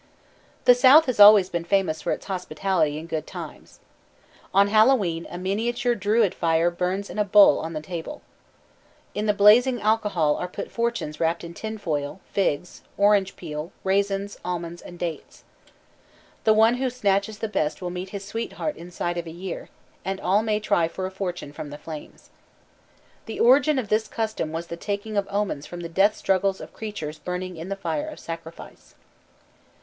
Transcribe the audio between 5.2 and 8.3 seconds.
a miniature Druid fire burns in a bowl on the table.